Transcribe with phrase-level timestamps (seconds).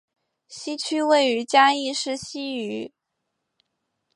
[0.47, 2.91] 西区位于嘉义市西隅。